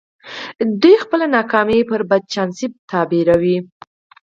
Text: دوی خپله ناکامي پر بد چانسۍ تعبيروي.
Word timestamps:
دوی 0.81 0.95
خپله 1.03 1.25
ناکامي 1.35 1.79
پر 1.89 2.01
بد 2.09 2.23
چانسۍ 2.33 2.65
تعبيروي. 2.91 3.57